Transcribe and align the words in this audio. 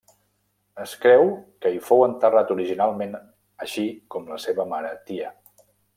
Es 0.85 0.93
creu 1.03 1.27
que 1.65 1.71
hi 1.75 1.81
fou 1.89 2.01
enterrat 2.07 2.53
originalment 2.55 3.13
així 3.67 3.85
com 4.17 4.27
la 4.33 4.41
seva 4.47 4.67
mare 4.73 4.95
Tia. 5.11 5.31